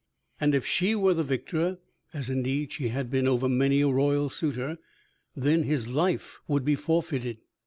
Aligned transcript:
And 0.39 0.55
if 0.55 0.65
she 0.65 0.95
were 0.95 1.13
the 1.13 1.23
victor, 1.23 1.77
as 2.11 2.27
indeed 2.27 2.71
she 2.71 2.87
had 2.87 3.11
been 3.11 3.27
over 3.27 3.47
many 3.47 3.81
a 3.81 3.87
royal 3.87 4.29
suitor, 4.29 4.79
then 5.35 5.61
his 5.61 5.87
life 5.87 6.39
would 6.47 6.65
be 6.65 6.73
forfeited. 6.73 7.37